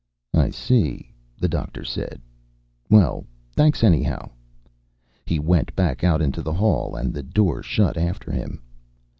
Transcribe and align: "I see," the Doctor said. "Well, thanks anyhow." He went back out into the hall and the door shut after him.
"I 0.33 0.49
see," 0.49 1.13
the 1.37 1.47
Doctor 1.47 1.83
said. 1.83 2.19
"Well, 2.89 3.23
thanks 3.55 3.83
anyhow." 3.83 4.31
He 5.27 5.37
went 5.37 5.75
back 5.75 6.03
out 6.03 6.23
into 6.23 6.41
the 6.41 6.53
hall 6.53 6.95
and 6.95 7.13
the 7.13 7.21
door 7.21 7.61
shut 7.61 7.97
after 7.97 8.31
him. 8.31 8.63